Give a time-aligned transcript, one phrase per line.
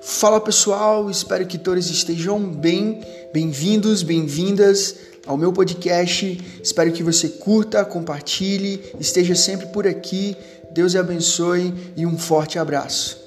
[0.00, 3.00] Fala pessoal, espero que todos estejam bem.
[3.32, 6.40] Bem-vindos, bem-vindas ao meu podcast.
[6.62, 10.36] Espero que você curta, compartilhe, esteja sempre por aqui.
[10.72, 13.26] Deus abençoe e um forte abraço.